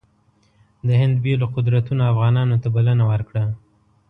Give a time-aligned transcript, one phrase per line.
[0.87, 3.43] د هند بېلو قدرتونو افغانانو ته بلنه ورکړه.